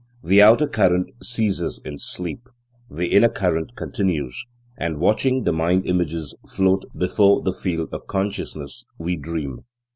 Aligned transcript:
The 0.23 0.41
outer 0.41 0.65
current 0.67 1.11
ceases 1.23 1.79
in 1.85 1.99
sleep; 1.99 2.49
the 2.89 3.09
inner 3.09 3.29
current 3.29 3.75
continues, 3.75 4.47
and 4.75 4.97
watching 4.97 5.43
the 5.43 5.53
mind 5.53 5.85
images 5.85 6.33
float 6.49 6.85
before 6.97 7.43
the 7.43 7.53
field 7.53 7.89
of 7.93 8.07
consciousness, 8.07 8.87
we 8.97 9.15
"dream." 9.15 9.63